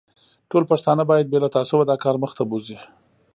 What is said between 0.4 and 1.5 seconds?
ټوله پښتانه باید بې له